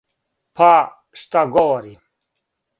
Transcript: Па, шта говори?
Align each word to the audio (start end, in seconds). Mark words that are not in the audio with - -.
Па, 0.61 0.69
шта 1.25 1.45
говори? 1.53 1.95